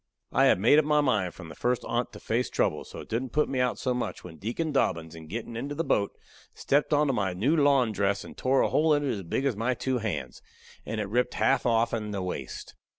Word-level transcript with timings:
I 0.31 0.45
had 0.45 0.57
made 0.59 0.79
up 0.79 0.85
my 0.85 0.99
mind 0.99 1.35
from 1.35 1.49
the 1.49 1.53
first 1.53 1.85
on't 1.85 2.11
to 2.13 2.19
face 2.19 2.49
trouble, 2.49 2.83
so 2.83 3.01
it 3.01 3.07
didn't 3.07 3.33
put 3.33 3.47
me 3.47 3.59
out 3.59 3.77
so 3.77 3.93
much 3.93 4.23
when 4.23 4.37
Deacon 4.37 4.71
Dobbins, 4.71 5.13
in 5.13 5.27
gettin' 5.27 5.55
into 5.55 5.75
the 5.75 5.83
boat, 5.83 6.17
stepped 6.55 6.91
onto 6.91 7.13
my 7.13 7.33
new 7.33 7.55
lawn 7.55 7.91
dress 7.91 8.23
and 8.23 8.35
tore 8.35 8.61
a 8.63 8.69
hole 8.69 8.95
in 8.95 9.03
it 9.07 9.13
as 9.13 9.21
big 9.21 9.45
as 9.45 9.55
my 9.55 9.75
two 9.75 9.99
hands, 9.99 10.41
and 10.87 10.99
ripped 11.11 11.35
it 11.35 11.37
half 11.37 11.67
offen 11.67 12.09
the 12.09 12.23
waist. 12.23 12.73